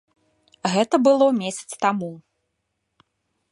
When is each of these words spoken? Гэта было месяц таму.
Гэта 0.75 0.95
было 1.09 1.27
месяц 1.41 1.69
таму. 1.85 2.11